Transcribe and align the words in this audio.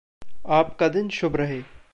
आपका 0.47 0.87
दिन 0.87 1.09
शुभ 1.09 1.35
रहे। 1.35 1.61